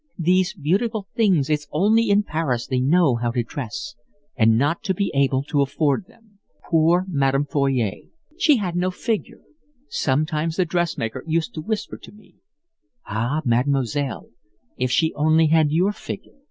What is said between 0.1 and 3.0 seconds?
"These beautiful things, it's only in Paris they